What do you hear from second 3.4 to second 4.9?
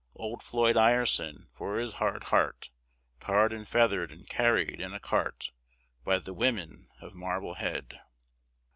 and feathered and carried